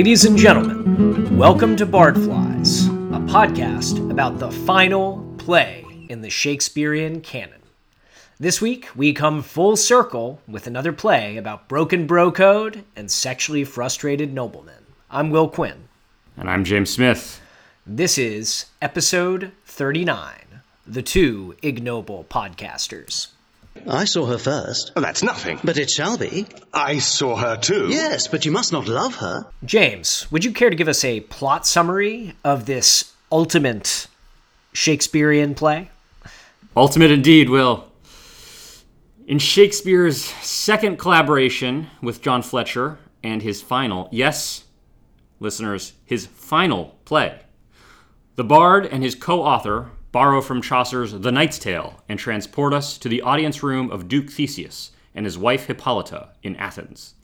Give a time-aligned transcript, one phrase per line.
[0.00, 7.20] Ladies and gentlemen, welcome to Bardflies, a podcast about the final play in the Shakespearean
[7.20, 7.60] canon.
[8.38, 13.62] This week, we come full circle with another play about broken bro code and sexually
[13.62, 14.86] frustrated noblemen.
[15.10, 15.88] I'm Will Quinn.
[16.38, 17.38] And I'm James Smith.
[17.86, 23.26] This is episode 39 The Two Ignoble Podcasters.
[23.88, 24.92] I saw her first.
[24.96, 25.58] Oh, that's nothing.
[25.64, 26.46] But it shall be.
[26.72, 27.88] I saw her too.
[27.88, 29.46] Yes, but you must not love her.
[29.64, 34.06] James, would you care to give us a plot summary of this ultimate
[34.72, 35.90] Shakespearean play?
[36.76, 37.86] Ultimate indeed, Will.
[39.26, 44.64] In Shakespeare's second collaboration with John Fletcher and his final, yes,
[45.38, 47.40] listeners, his final play,
[48.36, 52.98] the bard and his co author borrow from Chaucer's The Knight's Tale and transport us
[52.98, 57.14] to the audience room of Duke Theseus and his wife Hippolyta in Athens.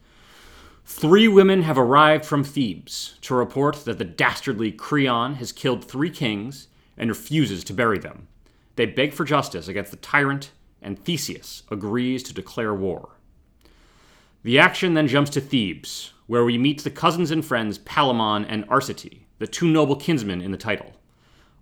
[0.85, 6.09] Three women have arrived from Thebes to report that the dastardly Creon has killed three
[6.09, 8.29] kings and refuses to bury them.
[8.77, 10.51] They beg for justice against the tyrant,
[10.81, 13.09] and Theseus agrees to declare war.
[14.43, 18.65] The action then jumps to Thebes, where we meet the cousins and friends Palamon and
[18.69, 20.93] Arcite, the two noble kinsmen in the title.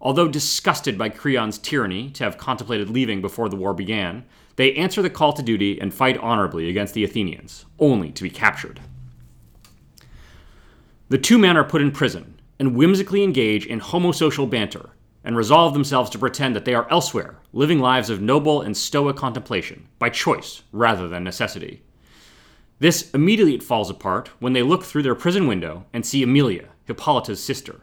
[0.02, 5.02] Although disgusted by Creon's tyranny to have contemplated leaving before the war began, they answer
[5.02, 8.82] the call to duty and fight honorably against the Athenians, only to be captured.
[11.10, 14.92] The two men are put in prison and whimsically engage in homosocial banter
[15.24, 19.16] and resolve themselves to pretend that they are elsewhere, living lives of noble and stoic
[19.16, 21.82] contemplation, by choice rather than necessity.
[22.80, 27.44] This immediately falls apart when they look through their prison window and see Emilia, Hippolyta's
[27.44, 27.82] sister.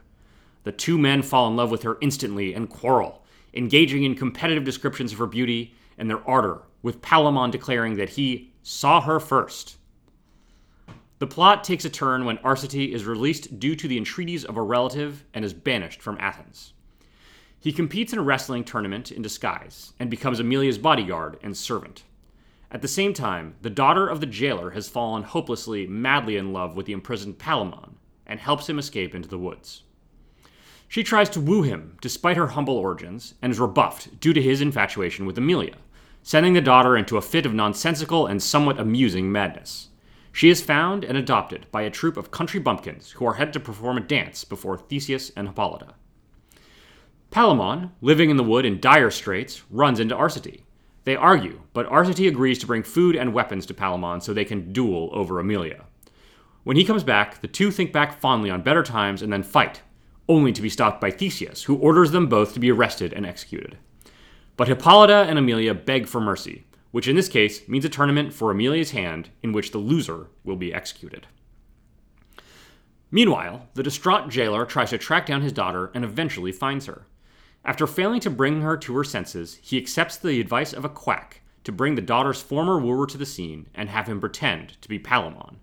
[0.65, 3.25] The two men fall in love with her instantly and quarrel,
[3.55, 8.53] engaging in competitive descriptions of her beauty and their ardor, with Palamon declaring that he
[8.63, 9.77] saw her first.
[11.19, 14.63] The plot takes a turn when Arcite is released due to the entreaties of a
[14.63, 16.73] relative and is banished from Athens.
[17.61, 22.03] He competes in a wrestling tournament in disguise and becomes Amelia's bodyguard and servant.
[22.73, 26.75] At the same time, the daughter of the jailer has fallen hopelessly, madly in love
[26.75, 27.95] with the imprisoned Palamon
[28.27, 29.85] and helps him escape into the woods.
[30.93, 34.61] She tries to woo him despite her humble origins and is rebuffed due to his
[34.61, 35.77] infatuation with Emilia,
[36.23, 39.89] sending the daughter into a fit of nonsensical and somewhat amusing madness.
[40.33, 43.61] She is found and adopted by a troop of country bumpkins who are headed to
[43.61, 45.95] perform a dance before Theseus and Hippolyta.
[47.31, 50.61] Palamon, living in the wood in dire straits, runs into Arcite.
[51.05, 54.75] They argue, but Arcite agrees to bring food and weapons to Palamon so they can
[54.75, 55.87] duel over Emilia.
[56.65, 59.81] When he comes back, the two think back fondly on better times and then fight,
[60.29, 63.79] only to be stopped by Theseus, who orders them both to be arrested and executed.
[64.57, 68.51] But Hippolyta and Emilia beg for mercy, which in this case means a tournament for
[68.51, 71.27] Emilia's hand in which the loser will be executed.
[73.11, 77.07] Meanwhile, the distraught jailer tries to track down his daughter and eventually finds her.
[77.65, 81.43] After failing to bring her to her senses, he accepts the advice of a quack
[81.65, 84.99] to bring the daughter's former wooer to the scene and have him pretend to be
[84.99, 85.57] Palamon.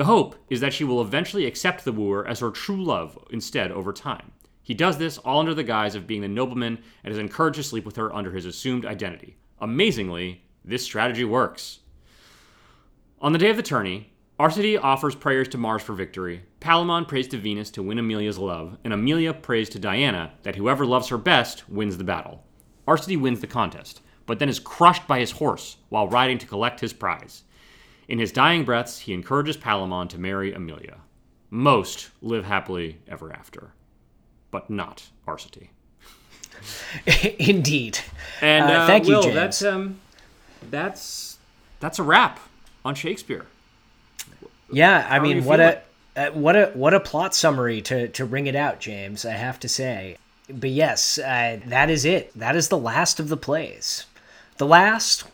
[0.00, 3.70] The hope is that she will eventually accept the wooer as her true love instead
[3.70, 4.32] over time.
[4.62, 7.62] He does this all under the guise of being the nobleman and is encouraged to
[7.62, 9.36] sleep with her under his assumed identity.
[9.60, 11.80] Amazingly, this strategy works.
[13.20, 17.28] On the day of the tourney, Arcite offers prayers to Mars for victory, Palamon prays
[17.28, 21.18] to Venus to win Emilia's love, and Emilia prays to Diana that whoever loves her
[21.18, 22.42] best wins the battle.
[22.88, 26.80] Arcite wins the contest, but then is crushed by his horse while riding to collect
[26.80, 27.42] his prize.
[28.10, 30.96] In his dying breaths, he encourages Palamon to marry Emilia.
[31.48, 33.70] Most live happily ever after,
[34.50, 35.68] but not Arcite.
[37.38, 38.00] Indeed.
[38.40, 39.34] And Uh, uh, thank you, Will, James.
[39.36, 40.00] That's um,
[40.72, 41.38] that's
[41.78, 42.40] that's a wrap
[42.84, 43.46] on Shakespeare.
[44.72, 45.80] Yeah, I mean, you what a
[46.16, 49.24] uh, what a what a plot summary to to ring it out, James.
[49.24, 50.16] I have to say,
[50.48, 52.32] but yes, uh, that is it.
[52.36, 54.06] That is the last of the plays.
[54.56, 55.24] The last,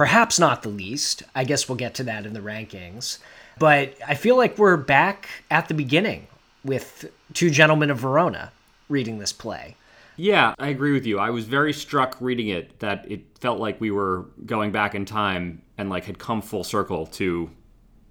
[0.00, 1.24] perhaps not the least.
[1.34, 3.18] I guess we'll get to that in the rankings.
[3.58, 6.26] But I feel like we're back at the beginning
[6.64, 8.50] with Two Gentlemen of Verona
[8.88, 9.76] reading this play.
[10.16, 11.18] Yeah, I agree with you.
[11.18, 15.04] I was very struck reading it that it felt like we were going back in
[15.04, 17.50] time and like had come full circle to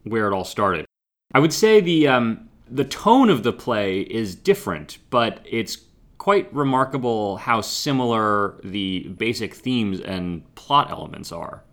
[0.03, 0.85] where it all started.
[1.33, 5.79] I would say the um, the tone of the play is different, but it's
[6.19, 11.63] quite remarkable how similar the basic themes and plot elements are.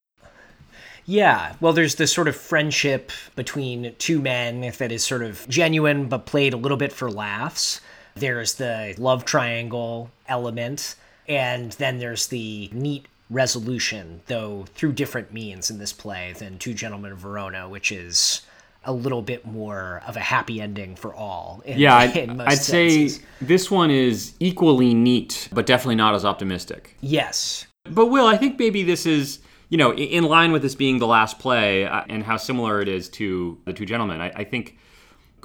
[1.06, 6.08] Yeah, well, there's this sort of friendship between two men that is sort of genuine
[6.08, 7.80] but played a little bit for laughs.
[8.16, 10.96] There's the love triangle element,
[11.28, 16.74] and then there's the neat resolution, though through different means in this play than Two
[16.74, 18.42] Gentlemen of Verona, which is
[18.84, 21.60] a little bit more of a happy ending for all.
[21.64, 23.10] In, Yeah, I'd, I'd say
[23.40, 26.96] this one is equally neat, but definitely not as optimistic.
[27.00, 27.66] yes.
[27.88, 31.06] But Will, I think maybe this is, you know, in line with this being the
[31.06, 34.20] last play uh, and how similar it is to The Two Gentlemen.
[34.20, 34.78] I, I think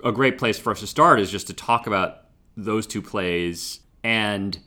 [0.03, 2.25] a great place for us to start is just to talk about
[2.55, 4.59] those two plays and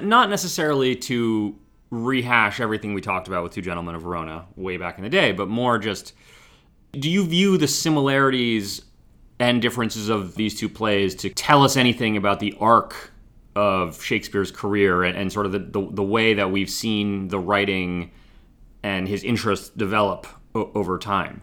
[0.00, 1.58] not necessarily to
[1.90, 5.32] rehash everything we talked about with Two Gentlemen of Verona way back in the day,
[5.32, 6.12] but more just
[6.92, 8.82] do you view the similarities
[9.38, 13.12] and differences of these two plays to tell us anything about the arc
[13.56, 17.38] of Shakespeare's career and, and sort of the, the, the way that we've seen the
[17.38, 18.10] writing
[18.82, 21.42] and his interests develop o- over time?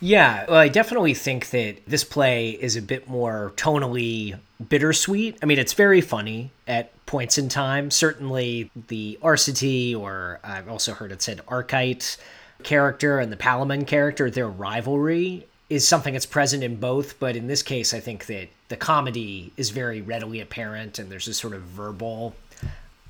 [0.00, 4.36] Yeah, well, I definitely think that this play is a bit more tonally
[4.68, 5.38] bittersweet.
[5.40, 7.90] I mean, it's very funny at points in time.
[7.90, 12.16] Certainly, the Arcity, or I've also heard it said Archite
[12.64, 17.20] character and the Palamon character, their rivalry is something that's present in both.
[17.20, 21.28] But in this case, I think that the comedy is very readily apparent, and there's
[21.28, 22.34] a sort of verbal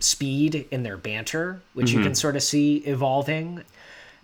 [0.02, 3.62] speed in their banter, which you can sort of see evolving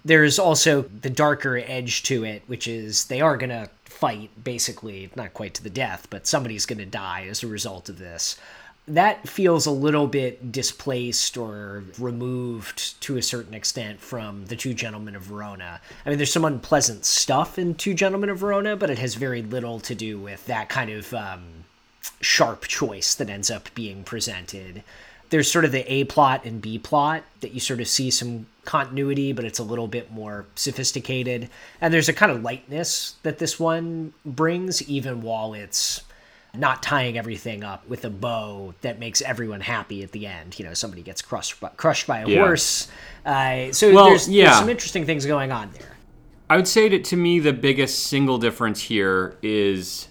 [0.04, 5.10] there's also the darker edge to it, which is they are going to fight, basically,
[5.16, 8.38] not quite to the death, but somebody's going to die as a result of this.
[8.86, 14.72] That feels a little bit displaced or removed to a certain extent from the Two
[14.72, 15.80] Gentlemen of Verona.
[16.06, 19.42] I mean, there's some unpleasant stuff in Two Gentlemen of Verona, but it has very
[19.42, 21.42] little to do with that kind of um,
[22.22, 24.82] sharp choice that ends up being presented.
[25.30, 28.46] There's sort of the A plot and B plot that you sort of see some
[28.64, 31.48] continuity, but it's a little bit more sophisticated.
[31.80, 36.02] And there's a kind of lightness that this one brings, even while it's
[36.54, 40.58] not tying everything up with a bow that makes everyone happy at the end.
[40.58, 42.38] You know, somebody gets crushed by, crushed by a Yeah.
[42.40, 42.88] horse.
[43.24, 45.96] Uh, so Well, there's, there's some interesting things going on there.
[46.50, 50.08] I would say that to me, the biggest single difference here is,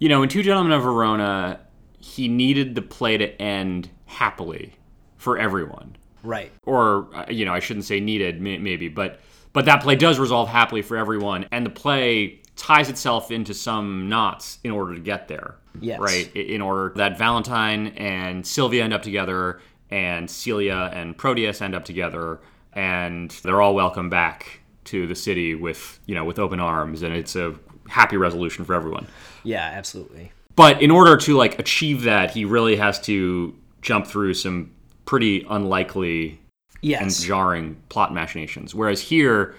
[0.00, 1.60] you know, in Two Gentlemen of Verona,
[2.00, 4.72] he needed the play to end happily
[5.16, 5.94] for everyone.
[6.24, 6.50] Right.
[6.64, 9.20] or uh, you know I shouldn't say needed maybe but
[9.52, 14.08] but that play does resolve happily for everyone and the play ties itself into some
[14.08, 16.00] knots in order to get there Yes.
[16.00, 19.60] right in order that Valentine and Sylvia end up together
[19.90, 22.40] and Celia and Proteus end up together
[22.72, 27.14] and they're all welcome back to the city with you know with open arms and
[27.14, 27.54] it's a
[27.88, 29.06] happy resolution for everyone
[29.44, 30.32] Yeah, absolutely.
[30.56, 34.70] but in order to like achieve that he really has to jump through some
[35.04, 36.40] pretty unlikely
[36.82, 38.74] and jarring plot machinations.
[38.74, 39.54] Whereas here,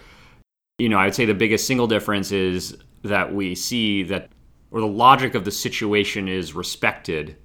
[0.78, 4.30] you know, I'd say the biggest single difference is that we see that,
[4.72, 7.36] or the logic of the situation is respected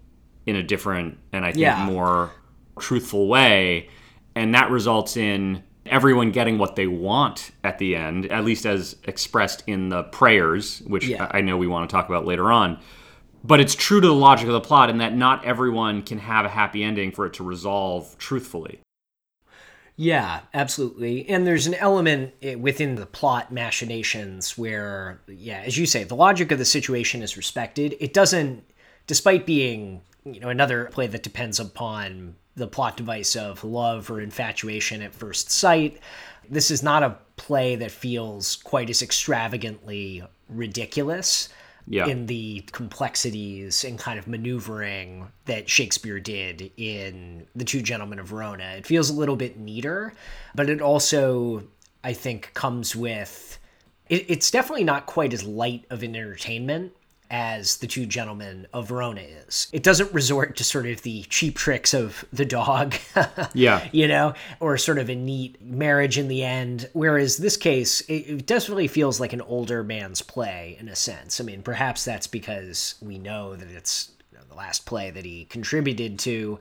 [0.46, 1.86] in a different and I think Yeah.
[1.86, 2.30] more
[2.78, 3.88] truthful way.
[4.36, 8.96] And that results in everyone getting what they want at the end, at least as
[9.04, 11.28] expressed in the prayers, which Yeah.
[11.30, 12.78] I I know we want to talk about later on.
[13.46, 16.46] But it's true to the logic of the plot in that not everyone can have
[16.46, 18.80] a happy ending for it to resolve truthfully.
[19.96, 21.28] Yeah, absolutely.
[21.28, 26.16] And there's an element eh, within the plot machinations where, yeah, as you say, the
[26.16, 27.94] logic of the situation is respected.
[28.00, 28.64] It doesn't,
[29.06, 34.20] despite being, you know, another play that depends upon the plot device of love or
[34.20, 36.00] infatuation at first sight.
[36.48, 41.50] This is not a play that feels quite as extravagantly ridiculous
[41.86, 42.06] Yeah.
[42.06, 48.26] in the complexities and kind of maneuvering that Shakespeare did in The Two Gentlemen of
[48.26, 48.74] Verona.
[48.78, 50.14] It feels a little bit neater,
[50.54, 51.64] but it also,
[52.02, 53.58] I think, comes with.
[54.08, 56.92] It, it's definitely not quite as light of an entertainment
[57.34, 59.66] as The Two Gentlemen of Verona is.
[59.72, 62.94] It doesn't resort to sort of the cheap tricks of the dog.
[63.54, 63.86] Yeah.
[63.92, 66.88] you know, or sort of a neat marriage in the end.
[66.92, 71.40] Whereas this case, it, it definitely feels like an older man's play in a sense.
[71.40, 75.24] I mean, perhaps that's because we know that it's you know, the last play that
[75.24, 76.58] he contributed to.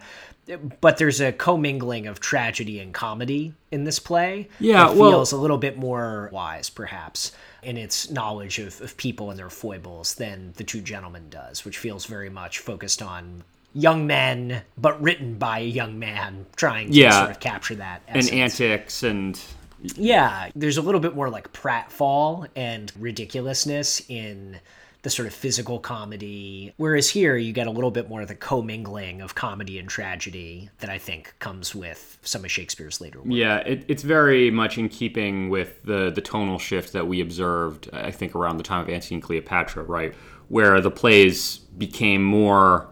[0.81, 4.49] But there's a commingling of tragedy and comedy in this play.
[4.59, 7.31] Yeah, well- feels a little bit more wise, perhaps,
[7.63, 11.77] in its knowledge of, of people and their foibles than the Two Gentlemen does, which
[11.77, 13.43] feels very much focused on
[13.73, 17.19] young men, but written by a young man trying to Yeah.
[17.19, 18.01] sort of capture that.
[18.07, 19.39] and antics and
[19.81, 24.59] Yeah, there's a little bit more like pratfall and ridiculousness in
[25.03, 26.73] the sort of physical comedy.
[26.77, 30.69] Whereas here, you get a little bit more of the commingling of comedy and tragedy
[30.79, 33.27] that I think comes with some of Shakespeare's later work.
[33.29, 37.89] yeah it, it's very much in keeping with the the tonal shift that we observed
[37.93, 40.13] i think around the time of antony and cleopatra right
[40.47, 42.87] where the plays became more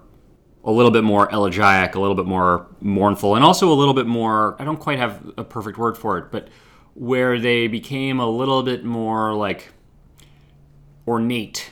[0.63, 4.08] a little bit more elegiac a little bit more mournful and also a little bit
[4.08, 6.50] more i don't quite have a perfect word for it but
[6.94, 9.72] where they became a little bit more like
[11.08, 11.72] ornate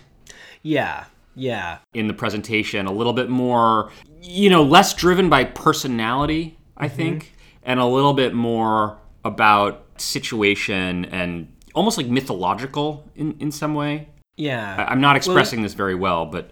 [0.61, 6.57] Yeah, yeah, in the presentation, a little bit more, you know, less driven by personality,
[6.77, 6.95] I mm-hmm.
[6.95, 13.73] think, and a little bit more about situation and almost like mythological in, in some
[13.73, 14.09] way.
[14.37, 14.75] yeah.
[14.77, 16.51] I- I'm not expressing this very well, but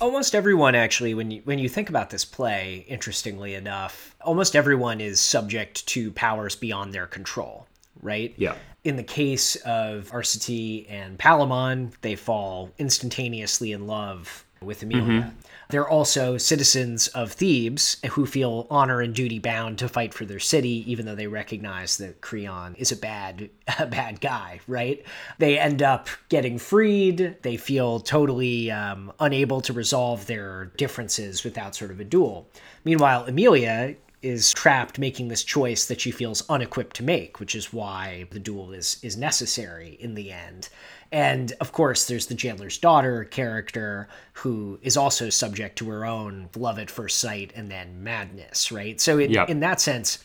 [0.00, 5.00] almost everyone actually when you when you think about this play interestingly enough almost everyone
[5.00, 7.66] is subject to powers beyond their control
[8.02, 8.56] right Yeah.
[8.84, 15.32] In the case of Arcity and Palamon they fall instantaneously in love with Amelia
[15.70, 20.38] they're also citizens of Thebes who feel honor and duty bound to fight for their
[20.38, 24.60] city, even though they recognize that Creon is a bad, a bad guy.
[24.66, 25.04] Right?
[25.38, 27.36] They end up getting freed.
[27.42, 32.48] They feel totally um, unable to resolve their differences without sort of a duel.
[32.84, 37.72] Meanwhile, Amelia is trapped making this choice that she feels unequipped to make, which is
[37.72, 40.68] why the duel is is necessary in the end.
[41.12, 46.48] And of course, there's the jailer's daughter character who is also subject to her own
[46.56, 49.00] love at first sight and then madness, right?
[49.00, 49.48] So, in, Yep.
[49.48, 50.18] in that sense,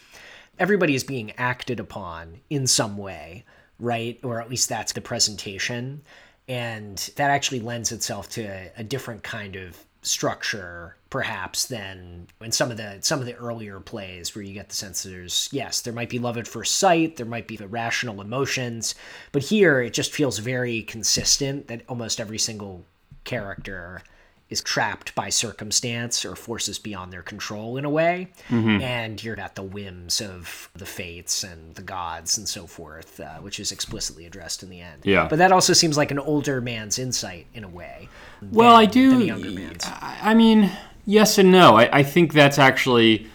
[0.58, 3.46] everybody is being acted upon in some way,
[3.80, 4.20] right?
[4.24, 6.02] Or at least that's the presentation.
[6.48, 9.78] And that actually lends itself to a, a different kind of
[10.10, 14.70] structure perhaps than in some of the some of the earlier plays where you get
[14.70, 18.20] the sense there's yes there might be love at first sight there might be irrational
[18.20, 18.96] emotions
[19.32, 22.84] but here it just feels very consistent that almost every single
[23.24, 24.02] character
[24.50, 29.54] is trapped by circumstance or forces beyond their control in a way and you're at
[29.56, 34.26] the whims of the fates and the gods and so forth uh, which is explicitly
[34.26, 35.28] addressed in the end Yeah.
[35.28, 38.10] but that also seems like an older man's insight in a way
[38.52, 39.20] Well, I do.
[39.24, 39.86] younger man's.
[39.86, 40.72] I I mean,
[41.06, 41.76] yes and no.
[41.78, 43.28] I, I think that's actually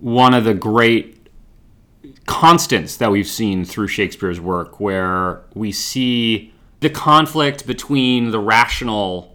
[0.00, 1.28] one of the great
[2.26, 9.33] constants that we've seen through Shakespeare's work, where we see the conflict between the rational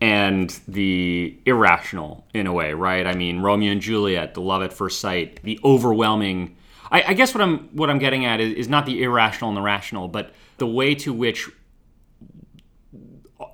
[0.00, 3.06] and the irrational in a way, right?
[3.06, 6.56] I mean, Romeo and Juliet, the love at first sight, the overwhelming.
[6.90, 9.56] I, I guess what I'm what I'm getting at is, is not the irrational and
[9.56, 11.50] the rational, but the way to which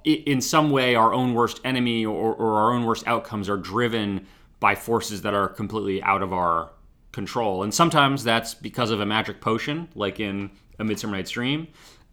[0.05, 4.27] in some way our own worst enemy or, or our own worst outcomes are driven
[4.61, 6.71] by forces that are completely out of our
[7.13, 11.67] control and sometimes that's because of a magic potion like in a midsummer night's dream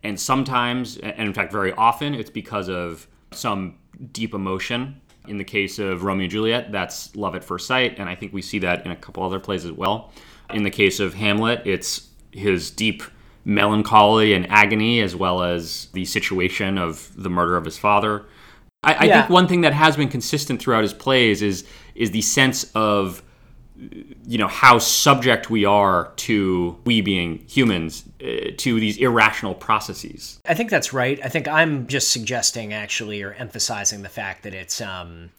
[0.04, 3.75] and sometimes and in fact very often it's because of some
[4.12, 8.10] deep emotion in the case of romeo and juliet that's love at first sight and
[8.10, 10.12] i think we see that in a couple other plays as well
[10.53, 13.03] in the case of hamlet it's his deep
[13.45, 18.25] melancholy and agony, as well as the situation of the murder of his father.
[18.83, 19.22] I, I Yeah.
[19.22, 21.63] think one thing that has been consistent throughout his plays is
[21.95, 23.22] is the sense of
[24.25, 30.40] you know how subject we are to we being humans uh, to these irrational processes.
[30.46, 31.20] I think that's right.
[31.24, 35.30] I think I'm just suggesting actually or emphasizing the fact that it's um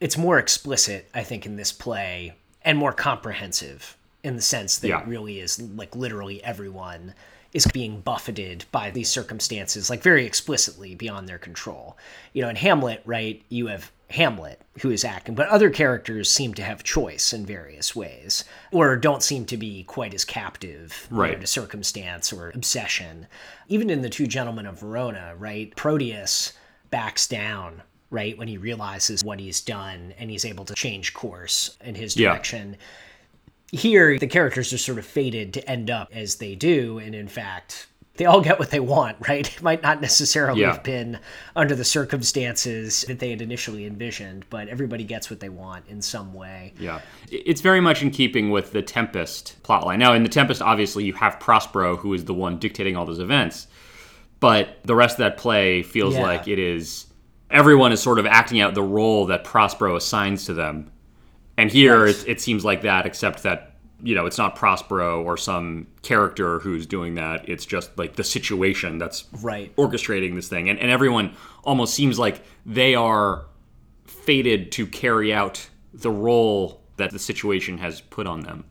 [0.00, 4.88] it's more explicit, I think, in this play and more comprehensive in the sense that
[4.88, 5.00] Yeah.
[5.02, 7.14] it really is like literally everyone
[7.52, 11.96] is being buffeted by these circumstances, like very explicitly beyond their control.
[12.32, 16.52] You know, in Hamlet, right, you have Hamlet who is acting, but other characters seem
[16.54, 21.16] to have choice in various ways, or don't seem to be quite as captive you
[21.16, 21.40] know, Right.
[21.40, 23.26] to circumstance or obsession.
[23.68, 26.52] Even in the Two Gentlemen of Verona, right, Proteus
[26.90, 31.76] backs down, right, when he realizes what he's done and he's able to change course
[31.82, 32.30] in his Yeah.
[32.30, 32.76] direction.
[33.72, 37.26] Here, the characters are sort of fated to end up as they do, and in
[37.28, 39.46] fact, they all get what they want, right?
[39.56, 40.72] It might not necessarily Yeah.
[40.72, 41.18] have been
[41.56, 46.00] under the circumstances that they had initially envisioned, but everybody gets what they want in
[46.02, 46.74] some way.
[46.78, 49.98] Yeah, it's very much in keeping with the Tempest plotline.
[49.98, 53.18] Now, in the Tempest, obviously, you have Prospero, who is the one dictating all those
[53.18, 53.66] events,
[54.40, 56.22] but the rest of that play feels Yeah.
[56.22, 57.06] like it is
[57.50, 60.90] everyone is sort of acting out the role that Prospero assigns to them.
[61.56, 62.10] And here, Right.
[62.10, 63.73] it, it seems like that, except that
[64.04, 67.48] you know it's not Prospero or some character who's doing that.
[67.48, 69.74] It's just like the situation that's Right.
[69.76, 71.34] orchestrating this thing, and, and everyone
[71.64, 73.46] almost seems like they are
[74.06, 78.64] fated to carry out the role that the situation has put on them.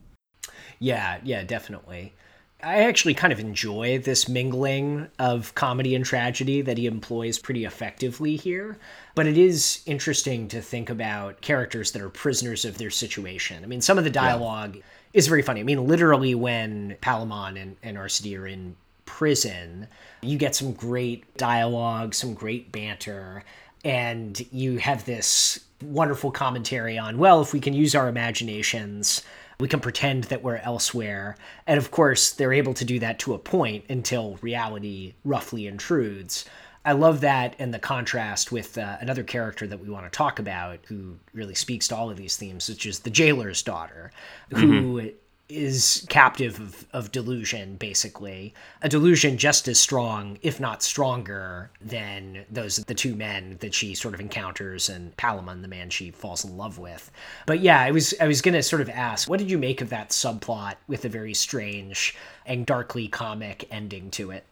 [0.80, 2.14] Yeah, yeah, definitely.
[2.62, 7.66] I actually kind of enjoy this mingling of comedy and tragedy that he employs pretty
[7.66, 8.78] effectively here.
[9.16, 13.64] But it is interesting to think about characters that are prisoners of their situation.
[13.64, 14.78] I mean, some of the dialogue
[15.14, 15.62] is very funny.
[15.62, 19.88] I mean, literally, when Palamon and, and Arcady are in prison,
[20.22, 23.44] you get some great dialogue, some great banter,
[23.86, 29.22] and you have this wonderful commentary on, well, if we can use our imaginations,
[29.60, 31.36] we can pretend that we're elsewhere.
[31.68, 36.46] And of course, they're able to do that to a point until reality roughly intrudes.
[36.86, 40.40] I love that and the contrast with uh, another character that we want to talk
[40.40, 44.12] about who really speaks to all of these themes, which is the jailer's daughter,
[44.50, 45.12] who
[45.50, 48.54] is captive of, of delusion, basically.
[48.82, 53.94] A delusion just as strong, if not stronger, than those the two men that she
[53.94, 57.12] sort of encounters and Palamon, the man she falls in love with.
[57.46, 59.90] But yeah, I was I was gonna sort of ask, what did you make of
[59.90, 64.46] that subplot with a very strange and darkly comic ending to it?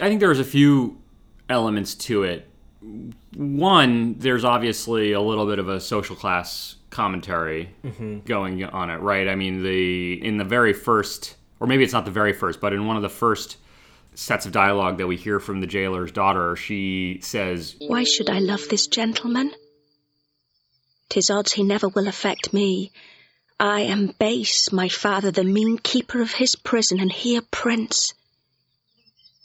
[0.00, 1.01] I think there's a few
[1.48, 2.48] elements to it.
[3.36, 8.20] One, there's obviously a little bit of a social class commentary mm-hmm.
[8.20, 9.28] going on it, right?
[9.28, 12.72] I mean, the in the very first, or maybe it's not the very first, but
[12.72, 13.56] in one of the first
[14.14, 18.38] sets of dialogue that we hear from the jailer's daughter, she says, Why should I
[18.40, 19.52] love this gentleman?
[21.08, 22.92] Tis odds he never will affect me.
[23.58, 28.12] I am base, my father the mean keeper of his prison, and he a prince.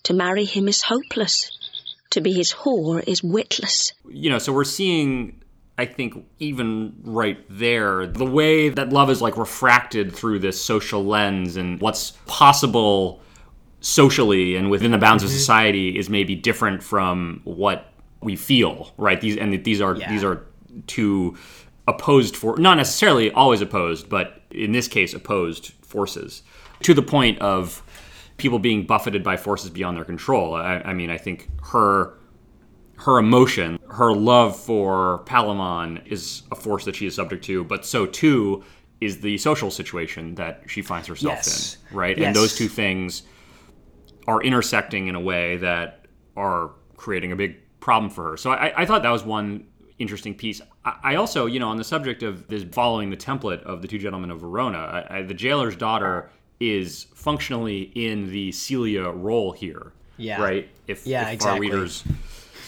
[0.03, 1.51] To marry him is hopeless.
[2.11, 3.93] To be his whore is witless.
[4.09, 5.41] you know, so we're seeing,
[5.77, 11.03] I think, even right there, the way that love is like refracted through this social
[11.05, 13.21] lens and what's possible
[13.81, 15.37] socially and within the bounds of mm-hmm.
[15.37, 19.21] society is maybe different from what we feel, right?
[19.21, 20.09] These and these are Yeah.
[20.09, 20.45] these are
[20.87, 21.37] two
[21.87, 26.41] opposed for not necessarily always opposed, but in this case opposed forces
[26.81, 27.81] to the point of
[28.37, 30.53] people being buffeted by forces beyond their control.
[30.53, 32.13] I, I mean, I think her
[32.99, 37.85] her emotion, her love for Palamon is a force that she is subject to, but
[37.85, 38.63] so too
[39.01, 41.77] is the social situation that she finds herself Yes.
[41.91, 42.17] in, right?
[42.17, 42.25] Yes.
[42.27, 43.21] And those two things
[44.25, 48.37] are intersecting in a way that are creating a big problem for her.
[48.37, 49.67] So I, I thought that was one
[49.99, 50.59] interesting piece.
[50.83, 53.87] I, I also, you know, on the subject of this following the template of the
[53.87, 59.51] two gentlemen of Verona, I, I, the jailer's daughter is functionally in the Celia role
[59.51, 59.91] here.
[60.17, 60.41] Yeah.
[60.41, 60.69] Right.
[60.87, 61.69] If, Yeah, if exactly.
[61.69, 62.03] our readers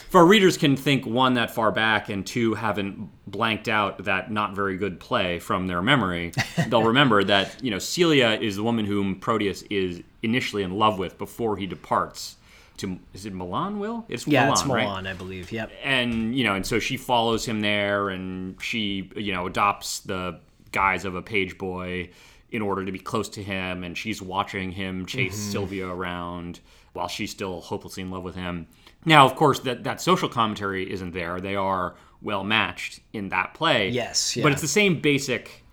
[0.10, 4.32] if our readers can think one that far back and two haven't blanked out that
[4.32, 6.32] not very good play from their memory,
[6.67, 10.97] they'll remember that you know Celia is the woman whom Proteus is initially in love
[10.97, 12.38] with before he departs
[12.78, 13.78] to is it Milan?
[13.78, 14.84] Will it's Yeah, Milan, it's right?
[14.84, 15.52] Milan, I believe.
[15.52, 15.71] Yep.
[15.84, 20.39] and you know, and so she follows him there, and she you know adopts the
[20.71, 22.10] guise of a page boy
[22.51, 25.51] in order to be close to him, and she's watching him chase Mm-hmm.
[25.51, 26.59] Sylvia around
[26.93, 28.67] while she's still hopelessly in love with him.
[29.05, 31.39] Now, of course, that that social commentary isn't there.
[31.39, 33.89] They are well matched in that play.
[33.89, 35.63] Yes, but it's the same basic.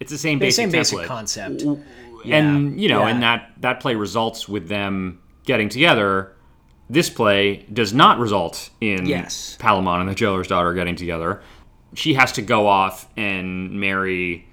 [0.00, 1.62] It's the same The basic same basic template concept.
[2.26, 3.08] and you know, yeah.
[3.08, 6.32] and that that play results with them getting together.
[6.90, 9.56] This play does not result in Yes.
[9.58, 11.40] Palamon and the jailer's daughter getting together.
[11.94, 14.46] She has to go off and marry.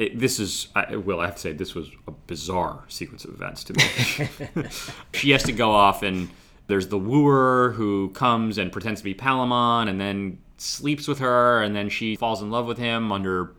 [0.00, 3.34] It, this is, I will I have to say, this was a bizarre sequence of
[3.34, 4.66] events to me.
[5.12, 6.30] she has to go off and
[6.68, 11.62] there's the wooer who comes and pretends to be Palamon and then sleeps with her
[11.62, 13.52] and then she falls in love with him under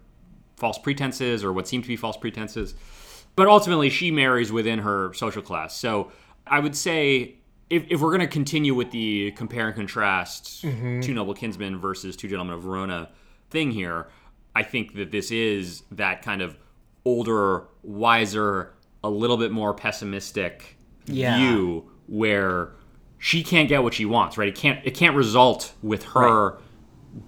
[0.57, 2.73] false pretenses or what seem to be false pretenses.
[3.35, 5.77] But ultimately, she marries within her social class.
[5.77, 6.11] So
[6.47, 7.35] I would say
[7.69, 11.01] if, if we're going to continue with the compare and contrast mm-hmm.
[11.01, 13.09] two noble kinsmen versus two gentlemen of Verona
[13.51, 14.07] thing here,
[14.55, 16.57] I think that this is that kind of
[17.05, 21.37] older, wiser, a little bit more pessimistic Yeah.
[21.37, 22.69] view where
[23.17, 24.47] she can't get what she wants, right?
[24.47, 26.57] It can't it can't result with her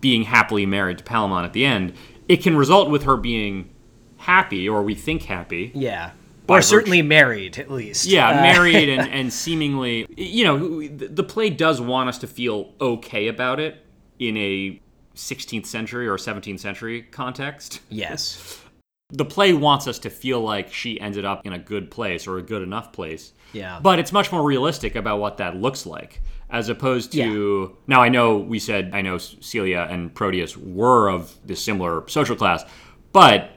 [0.01, 1.93] being happily married to Palamon at the end.
[2.27, 3.69] It can result with her being
[4.17, 5.71] happy, or we think happy.
[5.75, 6.11] Yeah.
[6.47, 8.05] Or certainly married, at least.
[8.05, 12.73] Yeah, Uh, married and, and seemingly, you know, the play does want us to feel
[12.81, 13.85] okay about it
[14.19, 14.79] in a
[15.15, 17.81] 16th century or 17th century context.
[17.89, 18.59] Yes.
[19.09, 22.39] The play wants us to feel like she ended up in a good place or
[22.39, 23.33] a good enough place.
[23.51, 23.79] Yeah.
[23.79, 27.77] But it's much more realistic about what that looks like, as opposed to.
[27.85, 32.35] Now, I know we said, I know Celia and Proteus were of this similar social
[32.35, 32.63] class,
[33.11, 33.51] but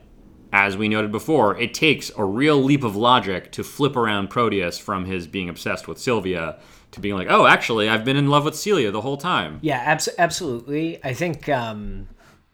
[0.53, 4.79] as we noted before, it takes a real leap of logic to flip around Proteus
[4.79, 6.59] from his being obsessed with Sylvia
[6.93, 9.59] to being like, oh, actually, I've been in love with Celia the whole time.
[9.63, 11.03] Yeah, abs- absolutely.
[11.05, 12.09] I think um,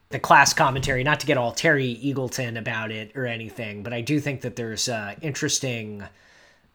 [0.09, 4.01] the class commentary, not to get all Terry Eagleton about it or anything, but I
[4.01, 6.03] do think that there's uh, interesting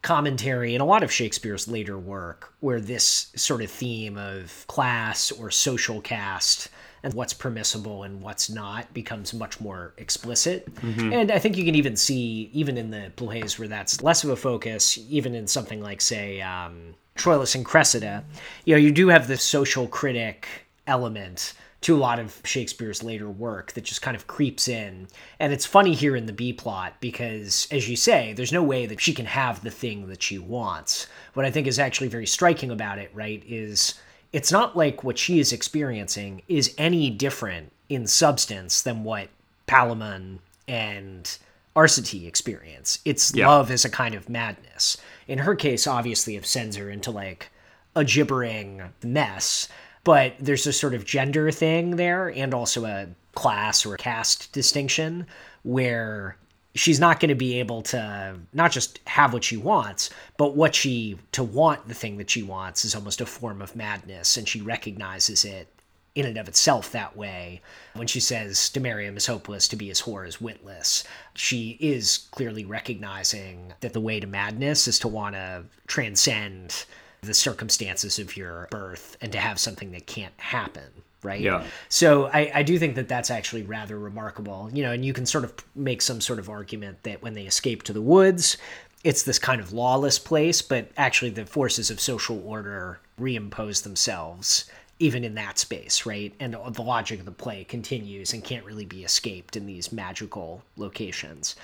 [0.03, 5.33] commentary in a lot of Shakespeare's later work where this sort of theme of class
[5.33, 6.69] or social caste
[7.03, 10.69] and what's permissible and what's not becomes much more explicit.
[11.13, 14.31] And I think you can even see, even in the plays where that's less of
[14.31, 18.25] a focus, even in something like, say, um, Troilus and Cressida,
[18.65, 20.47] you know, you do have the social critic
[20.87, 25.07] element to a lot of Shakespeare's later work that just kind of creeps in.
[25.39, 28.87] And it's funny here in the B plot because, as you say, there's no way
[28.87, 31.07] that she can have the thing that she wants.
[31.35, 33.95] What I think is actually very striking about it, right, is
[34.33, 39.29] it's not like what she is experiencing is any different in substance than what
[39.69, 41.39] Palamon and
[41.79, 42.99] Arcity experience.
[43.05, 43.47] It's Yeah.
[43.47, 44.97] love as a kind of madness.
[45.29, 47.51] In her case, obviously, it sends her into like
[47.95, 49.69] a gibbering mess,
[50.03, 55.27] but there's a sort of gender thing there and also a class or caste distinction
[55.63, 56.37] where
[56.75, 60.75] she's not going to be able to not just have what she wants, but what
[60.75, 64.49] she to want the thing that she wants is almost a form of madness, and
[64.49, 65.69] she recognizes it
[66.15, 67.61] in and of itself that way.
[67.95, 72.65] When she says Demarium is hopeless, to be as whore is witless, she is clearly
[72.65, 76.85] recognizing that the way to madness is to want to transcend
[77.21, 80.85] the circumstances of your birth and to have something that can't happen
[81.25, 81.65] right Yeah.
[81.89, 85.27] so I, I do think that that's actually rather remarkable you know and you can
[85.27, 88.57] sort of make some sort of argument that when they escape to the woods
[89.03, 94.71] it's this kind of lawless place but actually the forces of social order reimpose themselves
[94.99, 98.87] even in that space right and the logic of the play continues and can't really
[98.87, 101.57] be escaped in these magical locations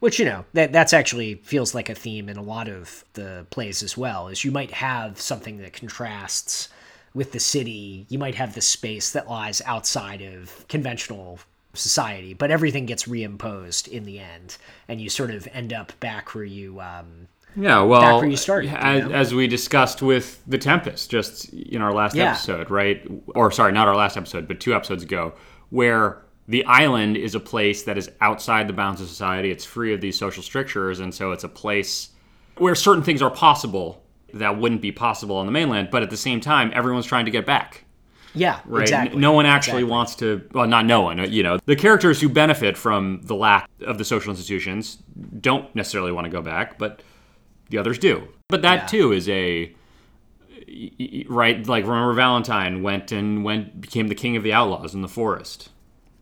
[0.00, 3.46] which you know that that's actually feels like a theme in a lot of the
[3.50, 6.68] plays as well is you might have something that contrasts
[7.14, 11.38] with the city, you might have this space that lies outside of conventional
[11.74, 14.56] society, but everything gets reimposed in the end,
[14.88, 16.80] and you sort of end up back where you.
[16.80, 19.10] Um, Yeah, well, where you started, you as, know?
[19.14, 22.30] as we discussed with the Tempest, just in our last Yeah.
[22.30, 23.06] episode, right?
[23.34, 25.34] Or sorry, not our last episode, but two episodes ago,
[25.70, 29.50] where the island is a place that is outside the bounds of society.
[29.50, 32.10] It's free of these social strictures, and so it's a place
[32.58, 34.02] where certain things are possible
[34.34, 35.88] that wouldn't be possible on the mainland.
[35.90, 37.84] But at the same time, everyone's trying to get back.
[38.34, 38.80] yeah, Right.
[38.82, 39.20] exactly.
[39.20, 39.90] No one actually Exactly.
[39.90, 40.40] wants to.
[40.54, 41.30] Well, not no one.
[41.30, 45.02] You know, the characters who benefit from the lack of the social institutions
[45.38, 47.02] don't necessarily want to go back, but
[47.72, 48.28] the others do.
[48.48, 48.86] But that Yeah.
[48.86, 49.72] too is a
[51.28, 51.66] right.
[51.66, 55.70] Like remember, Valentine went and went became the king of the outlaws in the forest.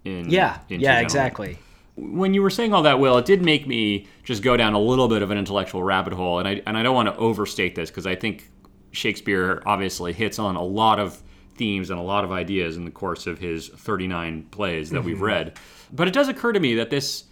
[0.04, 1.58] In Yeah, in yeah, exactly.
[1.96, 4.80] When you were saying all that, Will, it did make me just go down a
[4.80, 7.74] little bit of an intellectual rabbit hole, and I and I don't want to overstate
[7.74, 8.50] this because I think
[8.92, 11.20] Shakespeare obviously hits on a lot of
[11.56, 15.16] themes and a lot of ideas in the course of his 39 plays that we've
[15.16, 15.24] mm-hmm.
[15.24, 15.58] read.
[15.92, 17.24] But it does occur to me that this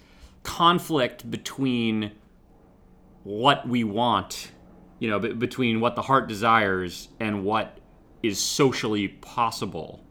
[0.42, 2.12] conflict between
[3.24, 4.52] what we want,
[4.98, 7.78] you know, be- between what the heart desires and what
[8.22, 10.04] is socially possible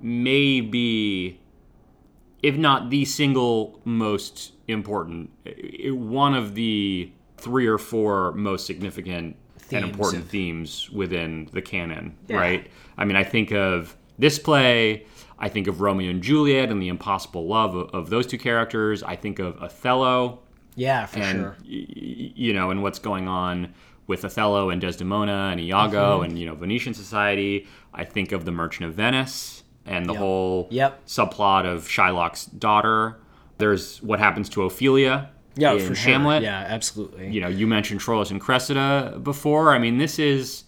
[0.00, 1.38] may be
[2.42, 5.30] if not the single most important,
[5.92, 11.60] one of the three or four most significant Themes and important of- themes within the
[11.60, 12.36] canon, Yeah.
[12.38, 12.70] right?
[12.96, 15.04] I mean, I think of this play,
[15.38, 19.02] I think of Romeo and Juliet and the impossible love of, of those two characters.
[19.02, 20.40] I think of Othello
[20.80, 21.56] Yeah, for and sure.
[21.62, 21.86] y-
[22.44, 23.74] you know, and what's going on
[24.06, 26.24] with Othello and Desdemona and Iago Mm-hmm.
[26.24, 27.66] and you know Venetian society.
[27.92, 31.06] I think of the Merchant of Venice and the whole Yep.
[31.06, 33.18] subplot of Shylock's daughter.
[33.58, 36.12] There's what happens to Ophelia Yeah, in for sure.
[36.12, 36.42] Hamlet.
[36.42, 37.28] Yeah, absolutely.
[37.30, 39.74] You know, you mentioned Troilus and Cressida before.
[39.74, 40.64] I mean, this is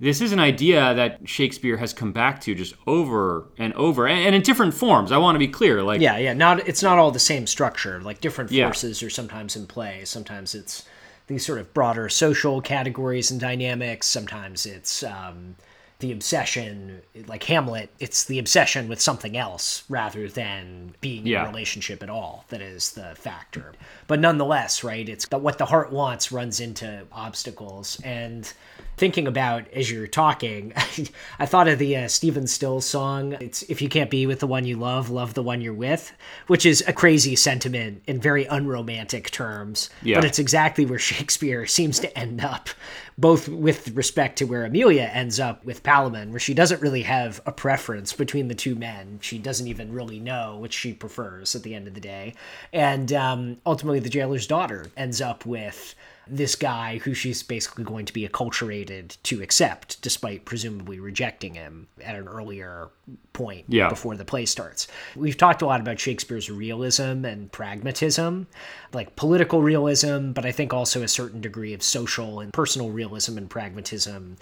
[0.00, 4.34] this is an idea that Shakespeare has come back to just over and over, and,
[4.34, 5.12] in different forms.
[5.12, 6.32] I want to be clear, like Yeah, yeah.
[6.34, 8.00] Not it's not all the same structure.
[8.00, 8.66] Like different Yeah.
[8.66, 10.02] forces are sometimes in play.
[10.04, 10.84] Sometimes it's
[11.26, 14.06] these sort of broader social categories and dynamics.
[14.06, 15.56] Sometimes it's um,
[16.00, 17.88] the obsession, like Hamlet.
[18.00, 21.40] It's the obsession with something else rather than being Yeah.
[21.42, 23.72] in a relationship at all that is the factor.
[24.06, 25.08] But nonetheless, right?
[25.08, 28.52] It's that what the heart wants runs into obstacles and.
[28.96, 30.72] Thinking about as you're talking,
[31.40, 33.32] I thought of the uh, Stephen Stills song.
[33.40, 36.12] It's "If you can't be with the one you love, love the one you're with,"
[36.46, 39.90] which is a crazy sentiment in very unromantic terms.
[40.04, 40.14] Yeah.
[40.18, 42.68] But it's exactly where Shakespeare seems to end up,
[43.16, 47.40] both with respect to where Amelia ends up with Palamon, where she doesn't really have
[47.46, 49.18] a preference between the two men.
[49.22, 52.34] She doesn't even really know which she prefers at the end of the day,
[52.72, 55.94] and um, ultimately the jailer's daughter ends up with
[56.26, 61.86] this guy who she's basically going to be acculturated to accept, despite presumably rejecting him
[62.02, 62.88] at an earlier
[63.32, 63.88] point Yeah.
[63.88, 64.86] before the play starts.
[65.14, 68.46] We've talked a lot about Shakespeare's realism and pragmatism,
[68.92, 73.36] like political realism, but I think also a certain degree of social and personal realism
[73.36, 74.36] and pragmatism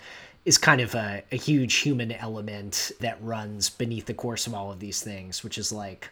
[0.45, 4.73] is kind of a, a huge human element that runs beneath the course of all
[4.73, 6.11] of these things, which is like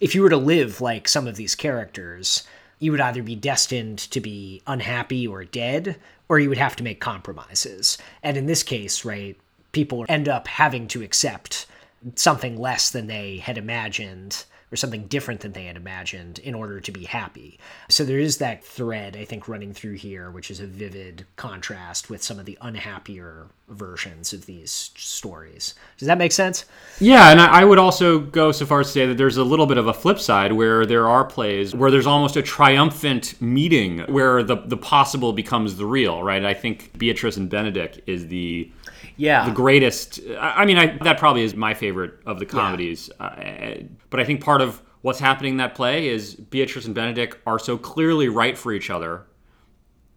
[0.00, 2.44] if you were to live like some of these characters,
[2.78, 5.96] you would either be destined to be unhappy or dead,
[6.28, 7.98] or you would have to make compromises.
[8.22, 9.36] And in this case, right,
[9.72, 11.66] people end up having to accept
[12.14, 16.80] something less than they had imagined or something different than they had imagined in order
[16.80, 17.58] to be happy.
[17.88, 22.10] So there is that thread, I think, running through here, which is a vivid contrast
[22.10, 25.74] with some of the unhappier versions of these stories.
[25.98, 26.64] Does that make sense?
[27.00, 29.66] Yeah, and I would also go so far as to say that there's a little
[29.66, 34.00] bit of a flip side where there are plays where there's almost a triumphant meeting
[34.08, 36.44] where the, the possible becomes the real, right?
[36.44, 38.70] I think Beatrice and Benedick is the
[39.18, 40.20] yeah the greatest.
[40.40, 43.10] I mean, I, that probably is my favorite of the comedies.
[43.20, 47.34] Uh, but I think part of what's happening in that play is Beatrice and Benedick
[47.46, 49.26] are so clearly right for each other,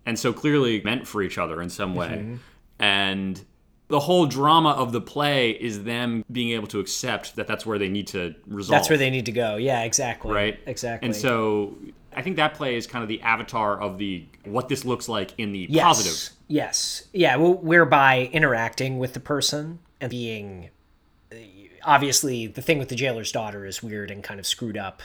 [0.05, 2.35] and so clearly meant for each other in some way, Mm-hmm.
[2.79, 3.43] and
[3.89, 7.77] the whole drama of the play is them being able to accept that that's where
[7.77, 8.71] they need to resolve.
[8.71, 9.57] That's where they need to go.
[9.57, 10.31] Yeah, exactly.
[10.31, 11.07] right Exactly.
[11.07, 11.75] And so
[12.13, 15.33] I think that play is kind of the avatar of the what this looks like
[15.37, 16.37] in the yes, positive.
[16.47, 17.07] Yes.
[17.13, 20.69] Yeah, well, whereby interacting with the person and being
[21.83, 25.01] obviously the thing with the jailer's daughter is weird and kind of screwed up.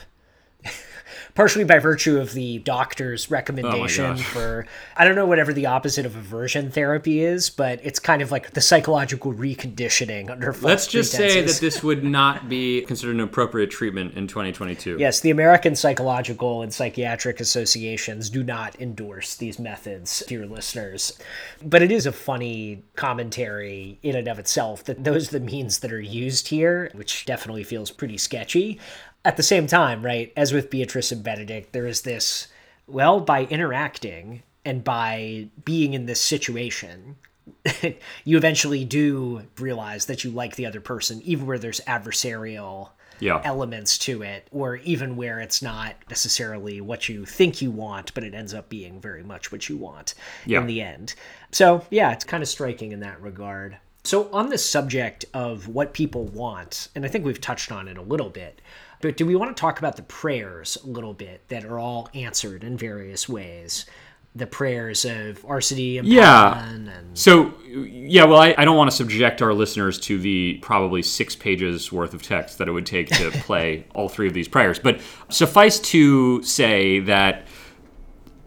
[1.35, 4.25] Partially by virtue of the doctor's oh recommendation gosh.
[4.25, 4.67] for
[4.97, 8.53] I don't know whatever the opposite of aversion therapy is, but it's kind of like
[8.53, 13.21] the psychological reconditioning under false Let's just say that this would not be considered an
[13.21, 14.97] appropriate treatment in 2022.
[14.99, 21.19] Yes, the American Psychological and Psychiatric Associations do not endorse these methods, dear listeners.
[21.63, 25.81] But it is a funny commentary in and of itself that those are the means
[25.81, 28.81] that are used here, which definitely feels pretty sketchy.
[29.27, 32.47] At the same time, right, as with Beatrice and Benedict, there is this,
[32.87, 37.17] well, by interacting and by being in this situation,
[38.25, 43.41] you eventually do realize that you like the other person, even where there's adversarial Yeah.
[43.45, 48.23] elements to it, or even where it's not necessarily what you think you want, but
[48.23, 50.61] it ends up being very much what you want Yeah.
[50.61, 51.15] in the end.
[51.51, 53.79] So, yeah, it's kind of striking in that regard.
[54.05, 57.99] So, on the subject of what people want, and I think we've touched on it
[57.99, 58.61] a little bit,
[59.01, 62.09] but do we want to talk about the prayers a little bit that are all
[62.15, 63.87] answered in various ways?
[64.35, 66.55] The prayers of Arcady and Yeah.
[66.55, 70.59] Palamon and So, yeah, well, I, I don't want to subject our listeners to the
[70.61, 74.35] probably six pages worth of text that it would take to play all three of
[74.35, 74.79] these prayers.
[74.79, 77.47] But suffice to say that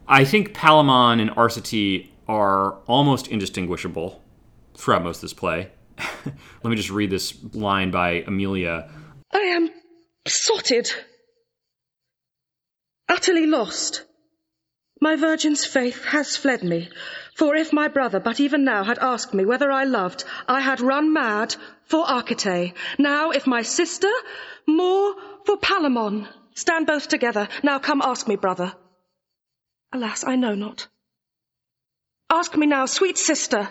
[0.08, 4.22] I think Palamon and Arcity are almost indistinguishable
[4.76, 5.72] throughout most of this play.
[6.64, 8.90] Let me just read this line by Amelia.
[9.32, 9.70] I am
[10.24, 10.92] besotted,
[13.08, 14.06] utterly lost.
[15.02, 16.90] My virgin's faith has fled me,
[17.34, 20.82] for if my brother but even now had asked me whether I loved, I had
[20.82, 21.56] run mad
[21.86, 22.74] for Arcite.
[22.98, 24.12] Now, if my sister,
[24.68, 26.28] more for Palamon.
[26.54, 27.48] Stand both together.
[27.64, 28.74] Now come ask me, brother.
[29.94, 30.88] Alas, I know not.
[32.30, 33.70] Ask me now, sweet sister.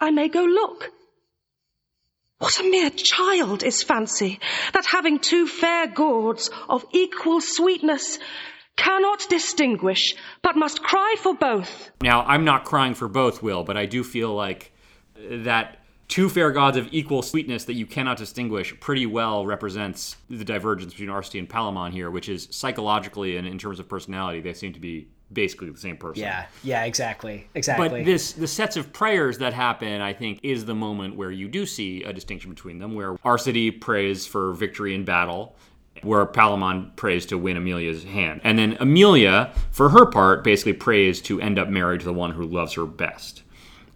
[0.00, 0.90] I may go look.
[2.38, 4.40] What a mere child is fancy,
[4.74, 8.18] that having two fair gourds of equal sweetness,
[8.76, 11.90] cannot distinguish, but must cry for both.
[12.02, 14.72] Now, I'm not crying for both, Will, but I do feel like
[15.16, 20.44] that two fair gods of equal sweetness that you cannot distinguish pretty well represents the
[20.44, 24.52] divergence between Arcity and Palamon here, which is psychologically and in terms of personality, they
[24.52, 26.22] seem to be basically the same person.
[26.22, 27.88] yeah, yeah, exactly, exactly.
[27.88, 31.48] But this the sets of prayers that happen, I think, is the moment where you
[31.48, 35.56] do see a distinction between them, where Arcity prays for victory in battle,
[36.02, 38.40] where Palamon prays to win Amelia's hand.
[38.44, 42.32] And then Amelia, for her part, basically prays to end up married to the one
[42.32, 43.42] who loves her best.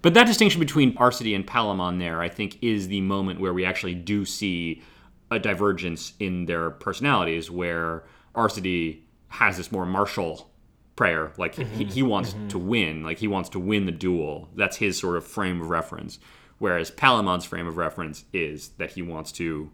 [0.02, 3.64] But that distinction between Arcity and Palamon there, I think, is the moment where we
[3.64, 4.82] actually do see
[5.30, 10.49] a divergence in their personalities, where Arcity has this more martial
[11.00, 12.08] prayer, like he, he mm-hmm.
[12.08, 12.48] wants mm-hmm.
[12.48, 14.50] to win, like he wants to win the duel.
[14.54, 16.18] That's his sort of frame of reference.
[16.58, 19.70] Whereas Palamon's frame of reference is that he wants to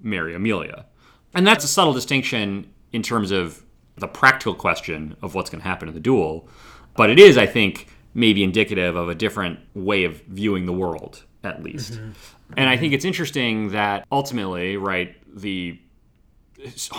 [0.00, 0.86] marry Amelia.
[1.34, 3.62] And that's a subtle distinction in terms of
[3.96, 6.48] the practical question of what's going to happen in the duel.
[6.96, 11.24] But it is, I think, maybe indicative of a different way of viewing the world,
[11.44, 11.92] at least.
[11.92, 12.54] Mm-hmm.
[12.56, 15.78] And I think it's interesting that ultimately, right, the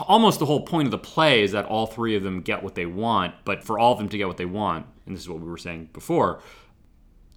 [0.08, 2.76] almost the whole point of the play is that all three of them get what
[2.76, 5.30] they want, but for all of them to get what they want, and this is
[5.30, 6.42] what we were saying before,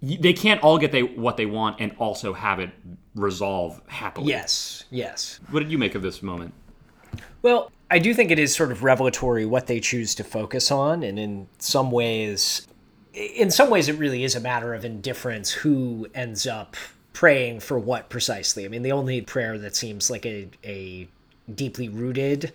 [0.01, 2.69] they can't all get they what they want and also have it
[3.15, 4.27] resolve happily.
[4.27, 5.39] yes, yes.
[5.49, 6.53] What did you make of this moment?
[7.41, 11.03] Well, I do think it is sort of revelatory what they choose to focus on,
[11.03, 12.67] and in some ways,
[13.13, 16.75] in some ways, it really is a matter of indifference who ends up
[17.13, 18.65] praying for what precisely.
[18.65, 21.07] I mean, the only prayer that seems like a, a
[21.53, 22.53] deeply rooted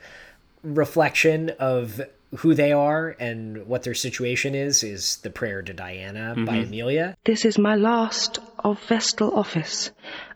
[0.63, 2.01] reflection of
[2.37, 6.69] who they are and what their situation is is the prayer to Diana by mm-hmm.
[6.69, 7.17] Amelia.
[7.25, 9.91] This is my last of vestal office.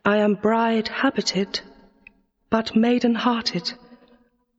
[0.05, 1.61] I am bride habited,
[2.51, 3.73] but maiden hearted.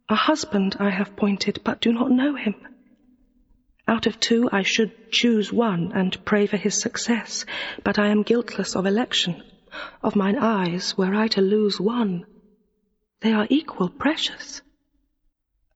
[0.08, 2.56] A husband I have pointed, but do not know him.
[3.88, 7.46] Out of two I should choose one and pray for his success,
[7.84, 9.44] but I am guiltless of election.
[10.02, 12.26] Of mine eyes, were I to lose one,
[13.26, 14.62] they are equal precious.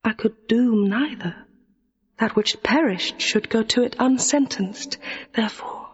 [0.03, 1.35] I could doom neither.
[2.19, 4.99] That which perished should go to it unsentenced.
[5.33, 5.87] Therefore,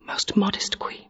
[0.00, 1.08] most modest queen,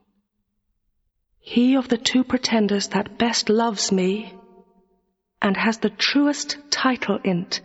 [1.38, 4.35] he of the two pretenders that best loves me
[5.40, 7.62] and has the truest title in't,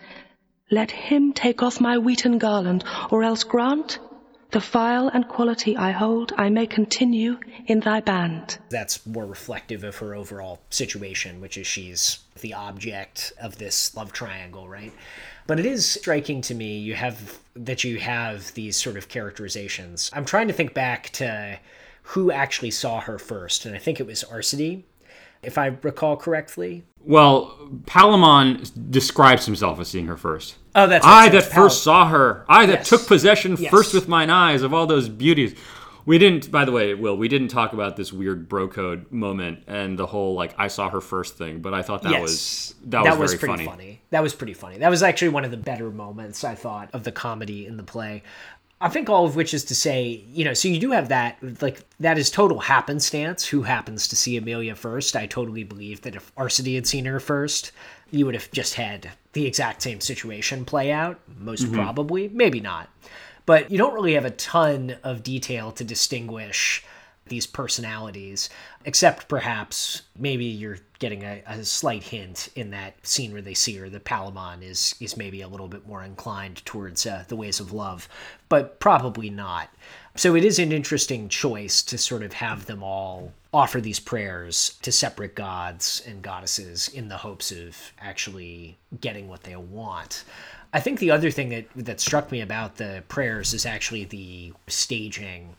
[0.71, 3.99] let him take off my wheaten garland, or else grant
[4.51, 8.57] the file and quality I hold I may continue in thy band.
[8.69, 14.11] That's more reflective of her overall situation, which is she's the object of this love
[14.11, 14.93] triangle, right?
[15.45, 20.09] But it is striking to me you have that you have these sort of characterizations.
[20.13, 21.59] I'm trying to think back to
[22.03, 24.83] who actually saw her first, and I think it was Arcite,
[25.43, 26.83] if I recall correctly.
[27.01, 30.55] Well, Palamon describes himself as seeing her first.
[30.75, 31.31] Oh, that's I right.
[31.31, 32.45] that Pal- first saw her.
[32.49, 32.89] I that Yes.
[32.89, 33.71] took possession Yes.
[33.71, 35.55] first with mine eyes of all those beauties.
[36.05, 39.63] We didn't, by the way, Will, we didn't talk about this weird bro code moment
[39.67, 43.17] and the whole like I saw her first thing, but I thought that was that
[43.17, 44.01] was very pretty funny.
[44.09, 44.79] That was pretty funny.
[44.79, 47.83] That was actually one of the better moments I thought of the comedy in the
[47.83, 48.23] play.
[48.81, 51.37] I think all of which is to say, you know, so you do have that,
[51.61, 53.45] like, that is total happenstance.
[53.45, 55.17] Who happens to see Emilia first?
[55.17, 57.73] I totally believe that if Arcite had seen her first,
[58.09, 61.19] you would have just had the exact same situation play out.
[61.39, 61.75] Most mm-hmm.
[61.75, 62.89] probably, maybe not.
[63.45, 66.85] But you don't really have a ton of detail to distinguish
[67.29, 68.49] these personalities,
[68.85, 73.75] except perhaps maybe you're getting a, a slight hint in that scene where they see
[73.75, 77.59] her that Palamon is is maybe a little bit more inclined towards uh, the ways
[77.59, 78.09] of love,
[78.49, 79.69] but probably not.
[80.15, 84.77] So it is an interesting choice to sort of have them all offer these prayers
[84.81, 90.23] to separate gods and goddesses in the hopes of actually getting what they want.
[90.71, 94.53] I think the other thing that that struck me about the prayers is actually the
[94.67, 95.55] staging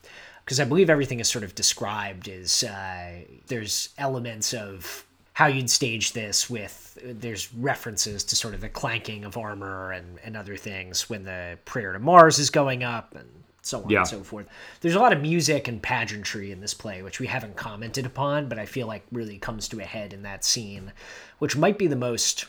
[0.50, 5.70] because I believe everything is sort of described as uh, there's elements of how you'd
[5.70, 10.56] stage this with there's references to sort of the clanking of armor and, and other
[10.56, 13.28] things when the prayer to Mars is going up and
[13.62, 14.00] so on Yeah.
[14.00, 14.48] and so forth.
[14.80, 18.48] There's a lot of music and pageantry in this play, which we haven't commented upon,
[18.48, 20.90] but I feel like really comes to a head in that scene,
[21.38, 22.46] which might be the most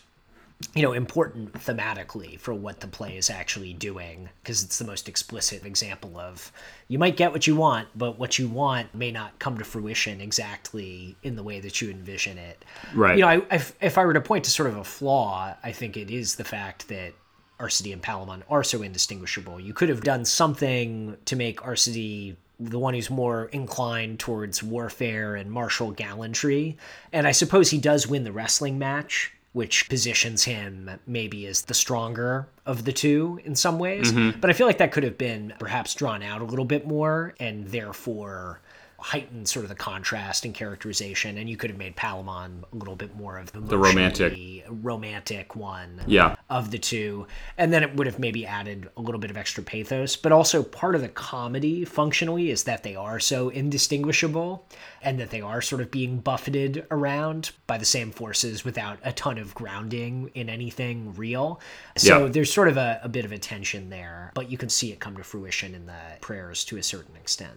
[0.73, 5.07] you know important thematically for what the play is actually doing because it's the most
[5.07, 6.51] explicit example of
[6.87, 10.21] you might get what you want but what you want may not come to fruition
[10.21, 13.17] exactly in the way that you envision it Right.
[13.17, 15.71] you know I, if, if i were to point to sort of a flaw i
[15.71, 17.13] think it is the fact that
[17.59, 19.59] Arcite and Palamon are so indistinguishable.
[19.59, 25.35] You could have done something to make Arcite the one who's more inclined towards warfare
[25.35, 26.77] and martial gallantry.
[27.11, 31.73] And I suppose he does win the wrestling match, which positions him maybe as the
[31.73, 34.11] stronger of the two in some ways.
[34.11, 34.39] Mm-hmm.
[34.39, 37.33] But I feel like that could have been perhaps drawn out a little bit more
[37.39, 38.61] and therefore
[38.97, 42.95] heightened sort of the contrast and characterization and you could have made Palamon a little
[42.95, 44.63] bit more of the, The romantic.
[44.69, 46.35] romantic one Yeah.
[46.51, 47.25] Of the two
[47.57, 50.15] and then it would have maybe added a little bit of extra pathos.
[50.15, 54.67] But also part of the comedy functionally is that they are so indistinguishable
[55.01, 59.11] and that they are sort of being buffeted around by the same forces without a
[59.13, 61.59] ton of grounding in anything real.
[61.97, 62.31] So Yeah.
[62.31, 64.99] there's sort of a, a bit of a tension there but you can see it
[64.99, 67.53] come to fruition in the prayers to a certain extent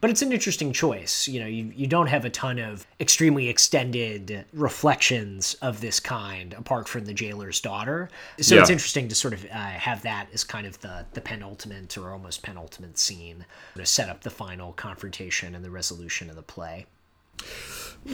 [0.00, 1.28] but it's an interesting choice.
[1.28, 6.54] You know, you, you don't have a ton of extremely extended reflections of this kind
[6.54, 8.08] apart from the jailer's daughter.
[8.40, 11.96] So it's interesting to sort of uh, have that as kind of the, the penultimate
[11.98, 13.44] or almost penultimate scene
[13.76, 16.86] to set up the final confrontation and the resolution of the play.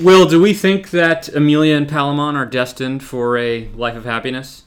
[0.01, 4.65] Will, do we think that Emilia and Palamon are destined for a life of happiness?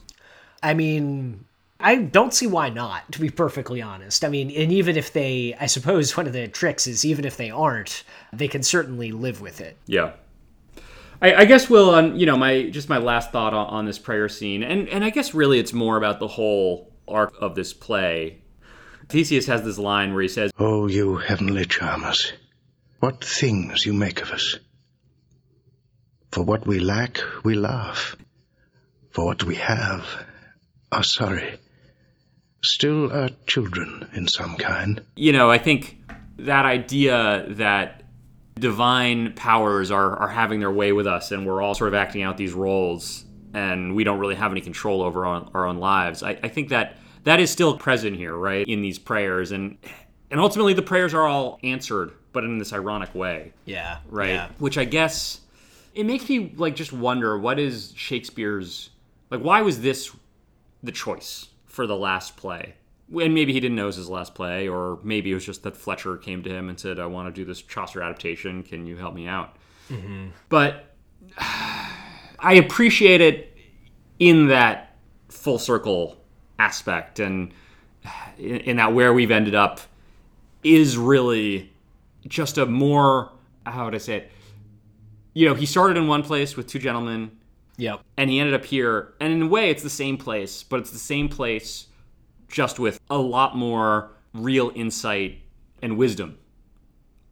[0.62, 1.44] I mean,
[1.80, 4.24] I don't see why not, to be perfectly honest.
[4.24, 7.36] I mean, and even if they, I suppose one of the tricks is even if
[7.36, 9.76] they aren't, they can certainly live with it.
[9.86, 10.12] Yeah.
[11.22, 13.84] I, I guess Will, on um, you know my just my last thought on, on
[13.84, 17.54] this prayer scene, and and I guess really it's more about the whole arc of
[17.54, 18.38] this play.
[19.08, 22.32] Theseus has this line where he says, Oh, you heavenly charmers,
[23.00, 24.56] what things you make of us.
[26.30, 28.16] For what we lack, we laugh.
[29.10, 30.06] For what we have,
[30.92, 31.58] are sorry.
[32.62, 35.02] Still are children in some kind.
[35.16, 35.98] you know, I think
[36.38, 38.02] that idea that
[38.58, 42.22] divine powers are, are having their way with us and we're all sort of acting
[42.22, 46.22] out these roles and we don't really have any control over our, our own lives.
[46.22, 49.52] I, I think that that is still present here, right, in these prayers.
[49.52, 49.78] And,
[50.30, 53.98] and ultimately, the prayers are all answered, but in this ironic way, Yeah.
[54.08, 54.30] right?
[54.30, 54.48] Yeah.
[54.58, 55.40] Which I guess
[55.94, 58.90] it makes me like just wonder what is Shakespeare's
[59.30, 60.14] Like, why was this
[60.82, 61.48] the choice
[61.80, 62.74] for the last play?
[63.10, 65.62] And maybe he didn't know it was his last play, or maybe it was just
[65.62, 68.62] that Fletcher came to him and said, I want to do this Chaucer adaptation.
[68.62, 69.56] Can you help me out?
[69.88, 70.26] Mm-hmm.
[70.50, 70.94] But
[71.38, 73.56] I appreciate it
[74.18, 74.94] in that
[75.30, 76.22] full circle
[76.58, 77.50] aspect and
[78.36, 79.80] in, in that where we've ended up
[80.62, 81.72] is really
[82.28, 83.32] just a more,
[83.64, 84.32] how would I say it?
[85.32, 87.30] You know, he started in one place with two gentlemen
[87.80, 88.00] Yep.
[88.16, 90.90] and he ended up here and in a way it's the same place but it's
[90.90, 91.86] the same place
[92.48, 95.38] just with a lot more real insight
[95.82, 96.36] and wisdom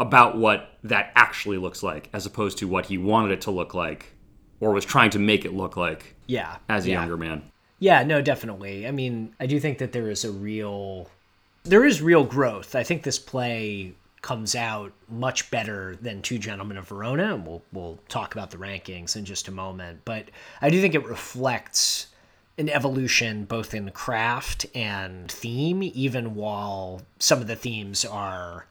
[0.00, 3.74] about what that actually looks like as opposed to what he wanted it to look
[3.74, 4.14] like
[4.60, 6.56] or was trying to make it look like Yeah.
[6.68, 7.00] as a yeah.
[7.00, 7.42] younger man
[7.80, 8.88] Yeah, no, definitely.
[8.88, 11.08] I mean, I do think that there is a real
[11.64, 12.74] there is real growth.
[12.74, 13.92] I think this play
[14.22, 18.56] comes out much better than Two Gentlemen of Verona, and we'll we'll talk about the
[18.56, 20.00] rankings in just a moment.
[20.04, 22.08] But I do think it reflects
[22.58, 28.66] an evolution both in craft and theme, even while some of the themes are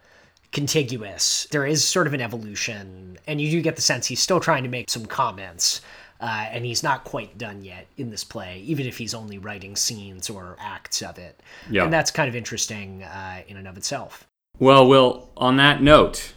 [0.52, 1.48] contiguous.
[1.52, 4.64] There is sort of an evolution, and you do get the sense he's still trying
[4.64, 5.82] to make some comments,
[6.20, 9.76] uh, and he's not quite done yet in this play, even if he's only writing
[9.76, 11.42] scenes or acts of it.
[11.70, 11.86] Yeah.
[11.86, 14.27] And that's kind of interesting uh, in and of itself.
[14.60, 16.34] Well will on that note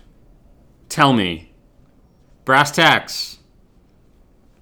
[0.89, 1.53] tell me
[2.45, 3.39] brass tacks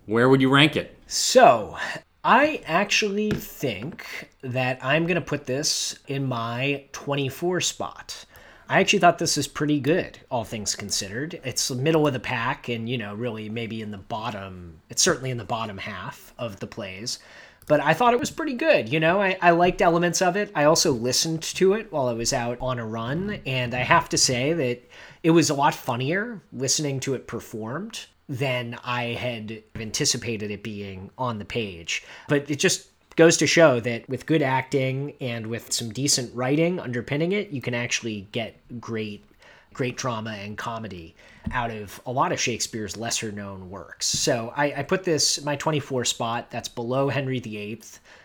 [0.07, 1.79] where would you rank it So,
[2.23, 8.27] I actually think that I'm going to put this in my 24 spot.
[8.69, 11.41] I actually thought this is pretty good, all things considered.
[11.45, 15.01] It's the middle of the pack, and, you know, really maybe in the bottom, it's
[15.01, 17.21] certainly in the bottom half of the plays.
[17.69, 18.91] But I thought it was pretty good.
[18.91, 20.51] You know, I, I liked elements of it.
[20.55, 24.09] I also listened to it while I was out on a run, and I have
[24.09, 24.83] to say that
[25.23, 31.11] it was a lot funnier listening to it performed than I had anticipated it being
[31.16, 32.05] on the page.
[32.29, 36.79] But it just goes to show that with good acting and with some decent writing
[36.79, 39.25] underpinning it, you can actually get great
[39.73, 41.14] great drama and comedy
[41.53, 44.07] out of a lot of Shakespeare's lesser known works.
[44.07, 47.83] So I, I put this my 24 spot that's below Henry VIII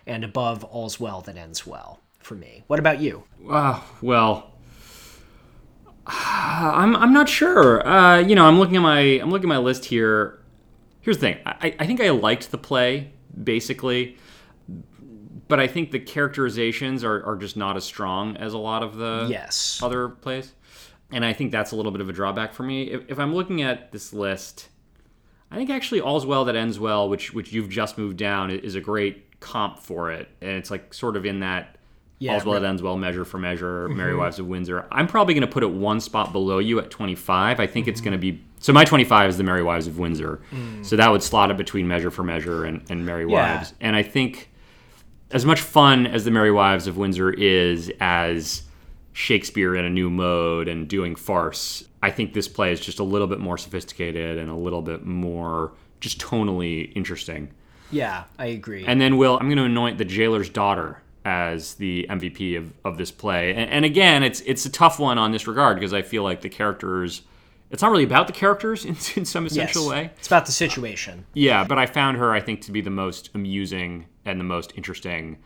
[0.07, 2.63] and above All's Well That Ends Well for me.
[2.67, 3.23] What about you?
[3.49, 4.51] Uh, well,
[6.07, 7.87] I'm I'm not sure.
[7.87, 10.39] Uh, you know, I'm looking at my I'm looking at my list here.
[11.01, 11.37] Here's the thing.
[11.45, 13.11] I, I think I liked the play
[13.43, 14.17] basically,
[15.47, 18.95] but I think the characterizations are, are just not as strong as a lot of
[18.95, 19.81] the Yes.
[19.83, 20.53] other plays,
[21.13, 22.83] and I think that's a little bit of a drawback for me.
[22.83, 24.69] If, if I'm looking at this list,
[25.51, 28.75] I think actually All's Well That Ends Well, which which you've just moved down, is
[28.75, 31.77] a great comp for it, and it's like sort of in that
[32.17, 32.67] Yeah, All's Well That.
[32.67, 33.97] Ends Well, Measure for Measure, mm-hmm.
[33.97, 34.87] Merry Wives of Windsor.
[34.91, 37.59] I'm probably going to put it one spot below you at 25.
[37.59, 38.37] I think it's going to mm-hmm.
[38.37, 38.73] be so.
[38.73, 40.83] My 25 is the Merry Wives of Windsor, mm.
[40.83, 43.57] so that would slot it between Measure for Measure and, and Merry Yeah.
[43.57, 43.73] Wives.
[43.79, 44.49] And I think
[45.29, 48.63] as much fun as the Merry Wives of Windsor is as
[49.13, 53.03] Shakespeare in a new mode and doing farce, I think this play is just a
[53.03, 57.51] little bit more sophisticated and a little bit more just tonally interesting.
[57.91, 58.85] Yeah, I agree.
[58.85, 62.97] And then, Will, I'm going to anoint the jailer's daughter as the MVP of, of
[62.97, 63.51] this play.
[63.51, 66.41] And, and again, it's it's a tough one on this regard because I feel like
[66.41, 67.21] the characters.
[67.71, 69.91] It's not really about the characters in, in some essential yes.
[69.91, 70.11] way.
[70.17, 71.25] It's about the situation.
[71.33, 74.73] Yeah, but I found her, I think, to be the most amusing and the most
[74.75, 75.37] interesting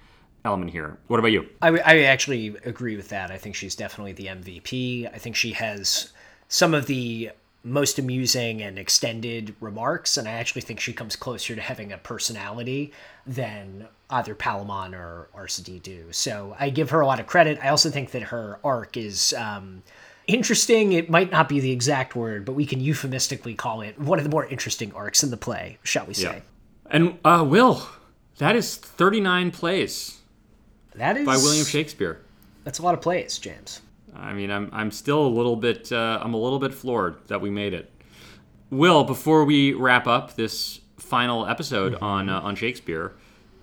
[0.47, 0.97] element here.
[1.07, 1.47] What about you?
[1.61, 3.29] I, I actually agree with that.
[3.29, 5.13] I think she's definitely the MVP.
[5.13, 6.11] I think she has
[6.47, 7.31] some of the
[7.63, 11.97] most amusing and extended remarks, and I actually think she comes closer to having a
[11.97, 12.93] personality
[13.25, 16.05] than either Palamon or Arcite do.
[16.11, 17.59] So I give her a lot of credit.
[17.61, 19.83] I also think that her arc is um,
[20.27, 20.93] interesting.
[20.93, 24.23] It might not be the exact word, but we can euphemistically call it one of
[24.23, 26.23] the more interesting arcs in the play, shall we say.
[26.23, 26.41] Yeah.
[26.89, 27.85] And uh, Will,
[28.37, 30.19] that is 39 plays
[30.97, 32.21] That is by William Shakespeare.
[32.63, 33.81] That's a lot of plays, James.
[34.15, 37.39] I mean, I'm I'm still a little bit uh, I'm a little bit floored that
[37.41, 37.91] we made it.
[38.69, 43.13] Will, before we wrap up this final episode on uh, on Shakespeare,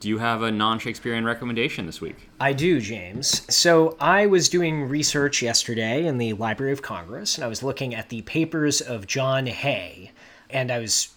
[0.01, 2.29] do you have a non-Shakespearean recommendation this week?
[2.41, 3.43] I do, James.
[3.55, 7.95] So I was doing research yesterday in the Library of Congress, and I was looking
[7.95, 10.13] at the papers of John Hay,
[10.51, 11.09] and I was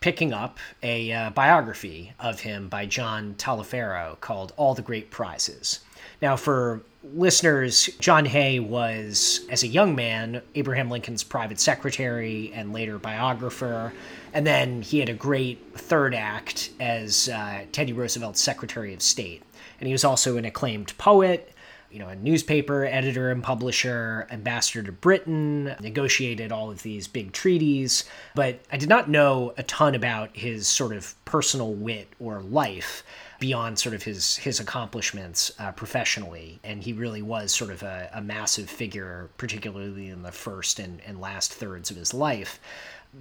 [0.00, 5.80] picking up a uh, biography of him by John Taliaferro called All the Great Prizes.
[6.22, 6.80] Now, for
[7.14, 13.92] listeners, John Hay was, as a young man, Abraham Lincoln's private secretary and later biographer.
[14.32, 19.42] And then he had a great third act as uh, Teddy Roosevelt's Secretary of State.
[19.80, 21.52] And he was also an acclaimed poet.
[21.90, 27.32] You know, a newspaper editor and publisher, ambassador to Britain, negotiated all of these big
[27.32, 28.04] treaties.
[28.34, 33.02] But I did not know a ton about his sort of personal wit or life
[33.38, 38.10] beyond sort of his his accomplishments uh, professionally, and he really was sort of a,
[38.14, 42.60] a massive figure, particularly in the first and, and last thirds of his life.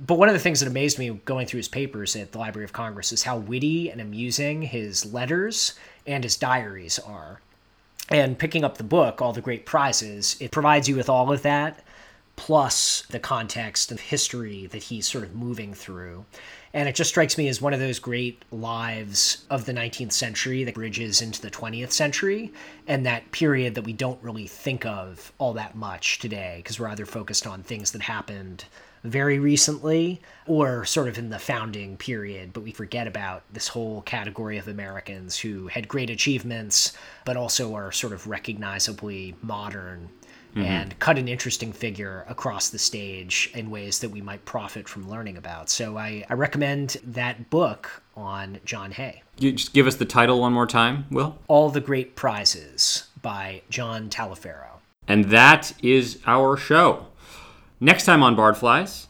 [0.08, 2.66] But one of the things that amazed me going through his papers at the Library
[2.66, 5.74] of Congress is how witty and amusing his letters
[6.06, 7.40] and his diaries are.
[8.10, 11.42] And picking up the book, All the Great Prizes, it provides you with all of
[11.42, 11.84] that,
[12.36, 16.26] plus the context of history that he's sort of moving through.
[16.74, 20.64] And it just strikes me as one of those great lives of the 19th century
[20.66, 22.52] that bridges into the 20th century
[22.86, 26.90] and that period that we don't really think of all that much today because we're
[26.90, 28.66] either focused on things that happened
[29.12, 34.02] very recently or sort of in the founding period, but we forget about this whole
[34.02, 36.94] category of Americans who had great achievements,
[37.26, 40.10] but also are sort of recognizably modern
[40.56, 40.62] mm-hmm.
[40.62, 45.10] and cut an interesting figure across the stage in ways that we might profit from
[45.10, 45.70] learning about.
[45.70, 49.24] So I, I recommend that book on John Hay.
[49.38, 51.38] You just give us the title one more time, Will?
[51.48, 54.80] All the Great Prizes by John Taliaferro.
[55.08, 57.08] And that is our show.
[57.82, 59.08] Next time on Bardflies,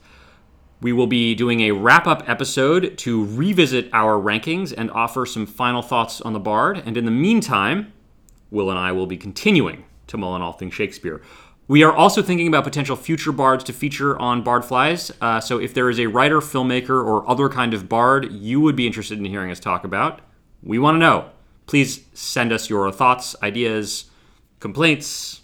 [0.81, 5.45] we will be doing a wrap up episode to revisit our rankings and offer some
[5.45, 6.81] final thoughts on the Bard.
[6.83, 7.93] And in the meantime,
[8.49, 11.21] Will and I will be continuing to mull on all things Shakespeare.
[11.67, 15.11] We are also thinking about potential future bards to feature on Bardflies.
[15.21, 18.75] Uh, so if there is a writer, filmmaker, or other kind of bard you would
[18.75, 20.21] be interested in hearing us talk about,
[20.63, 21.29] we want to know.
[21.67, 24.09] Please send us your thoughts, ideas,
[24.59, 25.41] complaints,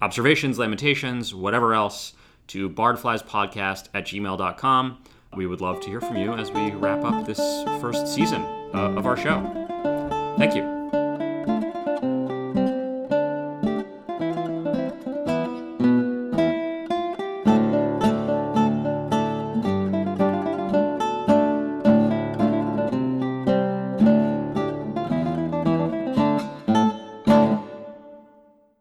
[0.00, 2.12] observations, lamentations, whatever else
[2.50, 4.98] to bardfliespodcast at gmail.com.
[5.36, 7.38] We would love to hear from you as we wrap up this
[7.80, 8.42] first season
[8.74, 9.40] uh, of our show.
[10.36, 10.79] Thank you.